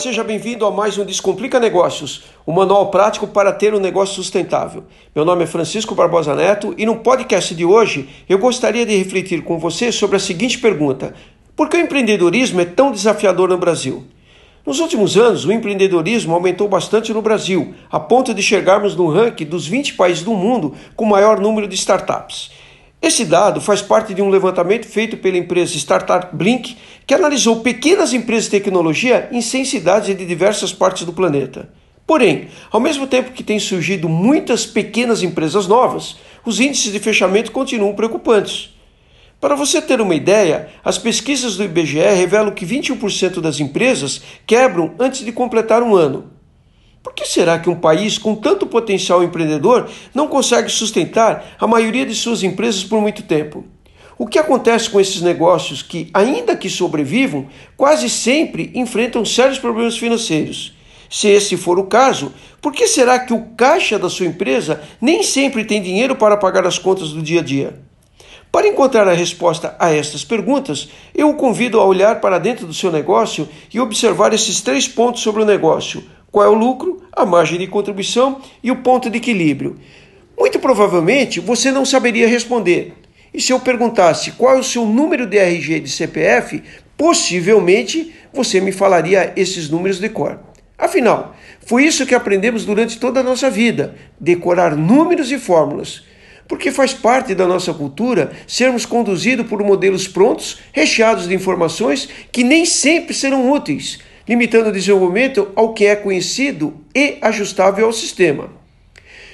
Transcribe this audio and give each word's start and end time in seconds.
seja 0.00 0.24
bem-vindo 0.24 0.64
a 0.64 0.70
mais 0.70 0.96
um 0.96 1.04
Descomplica 1.04 1.60
Negócios, 1.60 2.22
um 2.46 2.52
manual 2.52 2.90
prático 2.90 3.26
para 3.26 3.52
ter 3.52 3.74
um 3.74 3.78
negócio 3.78 4.14
sustentável. 4.14 4.84
Meu 5.14 5.26
nome 5.26 5.44
é 5.44 5.46
Francisco 5.46 5.94
Barbosa 5.94 6.34
Neto 6.34 6.74
e 6.78 6.86
no 6.86 6.96
podcast 6.96 7.54
de 7.54 7.66
hoje 7.66 8.08
eu 8.26 8.38
gostaria 8.38 8.86
de 8.86 8.96
refletir 8.96 9.44
com 9.44 9.58
você 9.58 9.92
sobre 9.92 10.16
a 10.16 10.18
seguinte 10.18 10.58
pergunta: 10.58 11.12
Por 11.54 11.68
que 11.68 11.76
o 11.76 11.80
empreendedorismo 11.80 12.62
é 12.62 12.64
tão 12.64 12.90
desafiador 12.90 13.50
no 13.50 13.58
Brasil? 13.58 14.02
Nos 14.64 14.80
últimos 14.80 15.18
anos, 15.18 15.44
o 15.44 15.52
empreendedorismo 15.52 16.34
aumentou 16.34 16.66
bastante 16.66 17.12
no 17.12 17.20
Brasil, 17.20 17.74
a 17.90 18.00
ponto 18.00 18.32
de 18.32 18.42
chegarmos 18.42 18.96
no 18.96 19.06
ranking 19.06 19.44
dos 19.44 19.66
20 19.66 19.94
países 19.94 20.22
do 20.22 20.32
mundo 20.32 20.74
com 20.96 21.04
maior 21.04 21.38
número 21.38 21.68
de 21.68 21.74
startups. 21.74 22.50
Esse 23.02 23.24
dado 23.24 23.62
faz 23.62 23.80
parte 23.80 24.12
de 24.12 24.20
um 24.20 24.28
levantamento 24.28 24.86
feito 24.86 25.16
pela 25.16 25.38
empresa 25.38 25.74
Startup 25.74 26.36
Blink, 26.36 26.76
que 27.06 27.14
analisou 27.14 27.60
pequenas 27.60 28.12
empresas 28.12 28.44
de 28.44 28.50
tecnologia 28.50 29.26
em 29.32 29.40
100 29.40 29.64
cidades 29.64 30.14
de 30.14 30.26
diversas 30.26 30.70
partes 30.70 31.06
do 31.06 31.12
planeta. 31.12 31.70
Porém, 32.06 32.48
ao 32.70 32.78
mesmo 32.78 33.06
tempo 33.06 33.32
que 33.32 33.42
têm 33.42 33.58
surgido 33.58 34.06
muitas 34.06 34.66
pequenas 34.66 35.22
empresas 35.22 35.66
novas, 35.66 36.18
os 36.44 36.60
índices 36.60 36.92
de 36.92 36.98
fechamento 36.98 37.52
continuam 37.52 37.94
preocupantes. 37.94 38.74
Para 39.40 39.54
você 39.54 39.80
ter 39.80 40.02
uma 40.02 40.14
ideia, 40.14 40.68
as 40.84 40.98
pesquisas 40.98 41.56
do 41.56 41.64
IBGE 41.64 42.00
revelam 42.00 42.50
que 42.50 42.66
21% 42.66 43.40
das 43.40 43.60
empresas 43.60 44.20
quebram 44.46 44.94
antes 44.98 45.24
de 45.24 45.32
completar 45.32 45.82
um 45.82 45.94
ano. 45.94 46.30
Por 47.02 47.14
que 47.14 47.24
será 47.24 47.58
que 47.58 47.70
um 47.70 47.76
país 47.76 48.18
com 48.18 48.34
tanto 48.34 48.66
potencial 48.66 49.24
empreendedor 49.24 49.88
não 50.14 50.28
consegue 50.28 50.68
sustentar 50.68 51.56
a 51.58 51.66
maioria 51.66 52.04
de 52.04 52.14
suas 52.14 52.42
empresas 52.42 52.84
por 52.84 53.00
muito 53.00 53.22
tempo? 53.22 53.64
O 54.18 54.26
que 54.26 54.38
acontece 54.38 54.90
com 54.90 55.00
esses 55.00 55.22
negócios 55.22 55.82
que, 55.82 56.10
ainda 56.12 56.54
que 56.54 56.68
sobrevivam, 56.68 57.48
quase 57.74 58.10
sempre 58.10 58.70
enfrentam 58.74 59.24
sérios 59.24 59.58
problemas 59.58 59.96
financeiros? 59.96 60.74
Se 61.08 61.26
esse 61.26 61.56
for 61.56 61.78
o 61.78 61.86
caso, 61.86 62.34
por 62.60 62.72
que 62.72 62.86
será 62.86 63.18
que 63.18 63.32
o 63.32 63.46
caixa 63.56 63.98
da 63.98 64.10
sua 64.10 64.26
empresa 64.26 64.82
nem 65.00 65.22
sempre 65.22 65.64
tem 65.64 65.80
dinheiro 65.80 66.14
para 66.14 66.36
pagar 66.36 66.66
as 66.66 66.78
contas 66.78 67.12
do 67.12 67.22
dia 67.22 67.40
a 67.40 67.42
dia? 67.42 67.80
Para 68.52 68.66
encontrar 68.66 69.06
a 69.06 69.12
resposta 69.12 69.76
a 69.78 69.92
estas 69.92 70.24
perguntas, 70.24 70.88
eu 71.14 71.30
o 71.30 71.34
convido 71.34 71.80
a 71.80 71.84
olhar 71.84 72.20
para 72.20 72.38
dentro 72.38 72.66
do 72.66 72.74
seu 72.74 72.90
negócio 72.90 73.48
e 73.72 73.78
observar 73.78 74.34
esses 74.34 74.60
três 74.60 74.88
pontos 74.88 75.22
sobre 75.22 75.42
o 75.42 75.46
negócio: 75.46 76.04
qual 76.30 76.46
é 76.46 76.48
o 76.48 76.54
lucro, 76.54 77.02
a 77.12 77.26
margem 77.26 77.58
de 77.58 77.66
contribuição 77.66 78.40
e 78.62 78.70
o 78.70 78.76
ponto 78.76 79.10
de 79.10 79.18
equilíbrio. 79.18 79.76
Muito 80.38 80.58
provavelmente 80.58 81.40
você 81.40 81.70
não 81.70 81.84
saberia 81.84 82.28
responder. 82.28 82.94
E 83.32 83.40
se 83.40 83.52
eu 83.52 83.60
perguntasse 83.60 84.32
qual 84.32 84.56
é 84.56 84.58
o 84.58 84.64
seu 84.64 84.84
número 84.86 85.26
de 85.26 85.38
RG 85.38 85.76
e 85.76 85.80
de 85.80 85.90
CPF, 85.90 86.62
possivelmente 86.96 88.14
você 88.32 88.60
me 88.60 88.72
falaria 88.72 89.32
esses 89.36 89.68
números 89.68 89.98
de 89.98 90.08
cor. 90.08 90.40
Afinal, 90.76 91.36
foi 91.64 91.84
isso 91.84 92.06
que 92.06 92.14
aprendemos 92.14 92.64
durante 92.64 92.98
toda 92.98 93.20
a 93.20 93.22
nossa 93.22 93.50
vida: 93.50 93.94
decorar 94.18 94.74
números 94.76 95.30
e 95.30 95.38
fórmulas. 95.38 96.08
Porque 96.48 96.72
faz 96.72 96.92
parte 96.92 97.32
da 97.32 97.46
nossa 97.46 97.72
cultura 97.72 98.32
sermos 98.44 98.84
conduzidos 98.84 99.46
por 99.46 99.62
modelos 99.62 100.08
prontos, 100.08 100.58
recheados 100.72 101.28
de 101.28 101.34
informações 101.34 102.08
que 102.32 102.42
nem 102.42 102.64
sempre 102.64 103.14
serão 103.14 103.52
úteis 103.52 104.00
limitando 104.30 104.68
o 104.68 104.72
desenvolvimento 104.72 105.50
ao 105.56 105.74
que 105.74 105.84
é 105.84 105.96
conhecido 105.96 106.72
e 106.94 107.18
ajustável 107.20 107.86
ao 107.86 107.92
sistema. 107.92 108.48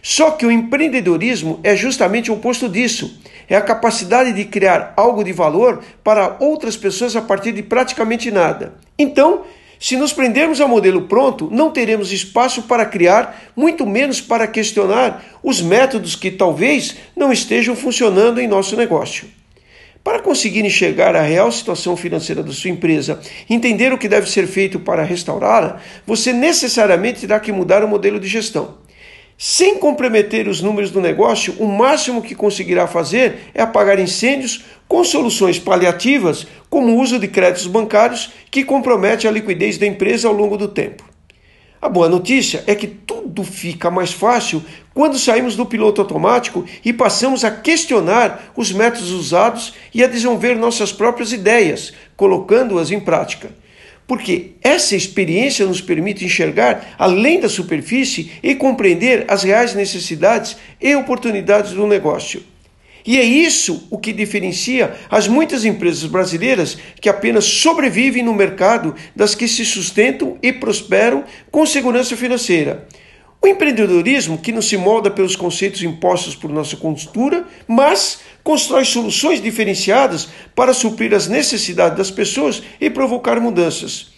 Só 0.00 0.30
que 0.30 0.46
o 0.46 0.52
empreendedorismo 0.52 1.58
é 1.64 1.74
justamente 1.74 2.30
o 2.30 2.34
oposto 2.34 2.68
disso. 2.68 3.20
É 3.48 3.56
a 3.56 3.60
capacidade 3.60 4.32
de 4.32 4.44
criar 4.44 4.94
algo 4.96 5.24
de 5.24 5.32
valor 5.32 5.82
para 6.04 6.36
outras 6.38 6.76
pessoas 6.76 7.16
a 7.16 7.22
partir 7.22 7.50
de 7.50 7.60
praticamente 7.60 8.30
nada. 8.30 8.74
Então, 8.96 9.42
se 9.80 9.96
nos 9.96 10.12
prendermos 10.12 10.60
ao 10.60 10.68
modelo 10.68 11.08
pronto, 11.08 11.48
não 11.50 11.72
teremos 11.72 12.12
espaço 12.12 12.62
para 12.62 12.86
criar, 12.86 13.50
muito 13.56 13.84
menos 13.84 14.20
para 14.20 14.46
questionar 14.46 15.24
os 15.42 15.60
métodos 15.60 16.14
que 16.14 16.30
talvez 16.30 16.98
não 17.16 17.32
estejam 17.32 17.74
funcionando 17.74 18.40
em 18.40 18.46
nosso 18.46 18.76
negócio. 18.76 19.26
Para 20.04 20.20
conseguir 20.20 20.66
enxergar 20.66 21.16
a 21.16 21.22
real 21.22 21.50
situação 21.50 21.96
financeira 21.96 22.42
da 22.42 22.52
sua 22.52 22.68
empresa, 22.68 23.18
entender 23.48 23.90
o 23.90 23.96
que 23.96 24.06
deve 24.06 24.30
ser 24.30 24.46
feito 24.46 24.78
para 24.78 25.02
restaurá-la, 25.02 25.80
você 26.06 26.30
necessariamente 26.30 27.22
terá 27.22 27.40
que 27.40 27.50
mudar 27.50 27.82
o 27.82 27.88
modelo 27.88 28.20
de 28.20 28.28
gestão. 28.28 28.76
Sem 29.38 29.78
comprometer 29.78 30.46
os 30.46 30.60
números 30.60 30.90
do 30.90 31.00
negócio, 31.00 31.54
o 31.58 31.66
máximo 31.66 32.20
que 32.20 32.34
conseguirá 32.34 32.86
fazer 32.86 33.50
é 33.54 33.62
apagar 33.62 33.98
incêndios 33.98 34.66
com 34.86 35.02
soluções 35.02 35.58
paliativas, 35.58 36.46
como 36.68 36.92
o 36.92 37.00
uso 37.00 37.18
de 37.18 37.26
créditos 37.26 37.66
bancários, 37.66 38.30
que 38.50 38.62
compromete 38.62 39.26
a 39.26 39.30
liquidez 39.30 39.78
da 39.78 39.86
empresa 39.86 40.28
ao 40.28 40.34
longo 40.34 40.58
do 40.58 40.68
tempo. 40.68 41.13
A 41.84 41.88
boa 41.90 42.08
notícia 42.08 42.64
é 42.66 42.74
que 42.74 42.86
tudo 42.86 43.44
fica 43.44 43.90
mais 43.90 44.10
fácil 44.10 44.64
quando 44.94 45.18
saímos 45.18 45.54
do 45.54 45.66
piloto 45.66 46.00
automático 46.00 46.64
e 46.82 46.94
passamos 46.94 47.44
a 47.44 47.50
questionar 47.50 48.54
os 48.56 48.72
métodos 48.72 49.10
usados 49.10 49.74
e 49.92 50.02
a 50.02 50.06
desenvolver 50.06 50.56
nossas 50.56 50.94
próprias 50.94 51.30
ideias, 51.30 51.92
colocando-as 52.16 52.90
em 52.90 52.98
prática. 52.98 53.50
Porque 54.06 54.52
essa 54.62 54.96
experiência 54.96 55.66
nos 55.66 55.82
permite 55.82 56.24
enxergar 56.24 56.94
além 56.98 57.38
da 57.38 57.50
superfície 57.50 58.32
e 58.42 58.54
compreender 58.54 59.26
as 59.28 59.42
reais 59.42 59.74
necessidades 59.74 60.56
e 60.80 60.96
oportunidades 60.96 61.72
do 61.72 61.86
negócio. 61.86 62.53
E 63.06 63.18
é 63.18 63.24
isso 63.24 63.86
o 63.90 63.98
que 63.98 64.12
diferencia 64.12 64.94
as 65.10 65.28
muitas 65.28 65.64
empresas 65.64 66.04
brasileiras 66.06 66.78
que 67.00 67.08
apenas 67.08 67.44
sobrevivem 67.44 68.22
no 68.22 68.32
mercado 68.32 68.94
das 69.14 69.34
que 69.34 69.46
se 69.46 69.64
sustentam 69.64 70.38
e 70.42 70.52
prosperam 70.52 71.24
com 71.50 71.66
segurança 71.66 72.16
financeira. 72.16 72.88
O 73.42 73.46
empreendedorismo 73.46 74.38
que 74.38 74.52
não 74.52 74.62
se 74.62 74.78
molda 74.78 75.10
pelos 75.10 75.36
conceitos 75.36 75.82
impostos 75.82 76.34
por 76.34 76.50
nossa 76.50 76.78
cultura, 76.78 77.46
mas 77.68 78.20
constrói 78.42 78.86
soluções 78.86 79.42
diferenciadas 79.42 80.30
para 80.54 80.72
suprir 80.72 81.12
as 81.12 81.28
necessidades 81.28 81.98
das 81.98 82.10
pessoas 82.10 82.62
e 82.80 82.88
provocar 82.88 83.38
mudanças. 83.38 84.13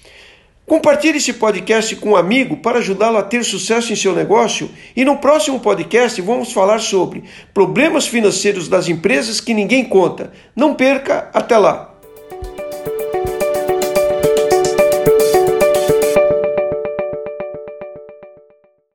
Compartilhe 0.66 1.18
esse 1.18 1.32
podcast 1.32 1.94
com 1.94 2.10
um 2.10 2.16
amigo 2.16 2.56
para 2.56 2.80
ajudá-lo 2.80 3.16
a 3.18 3.22
ter 3.22 3.44
sucesso 3.44 3.92
em 3.92 3.96
seu 3.96 4.12
negócio. 4.12 4.68
E 4.96 5.04
no 5.04 5.16
próximo 5.18 5.60
podcast 5.60 6.20
vamos 6.20 6.52
falar 6.52 6.80
sobre 6.80 7.22
problemas 7.54 8.08
financeiros 8.08 8.66
das 8.66 8.88
empresas 8.88 9.40
que 9.40 9.54
ninguém 9.54 9.84
conta. 9.84 10.32
Não 10.56 10.74
perca, 10.74 11.30
até 11.32 11.56
lá! 11.56 11.95